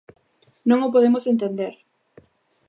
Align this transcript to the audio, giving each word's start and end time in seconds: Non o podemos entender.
Non 0.69 0.79
o 0.87 0.93
podemos 0.95 1.23
entender. 1.33 1.73